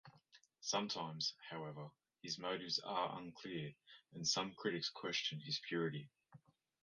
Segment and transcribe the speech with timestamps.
[0.61, 1.91] Sometimes, however,
[2.23, 3.71] his motives are unclear,
[4.15, 6.09] and some critics question his purity.